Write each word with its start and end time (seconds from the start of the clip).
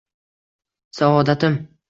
Saodatim 0.99 1.63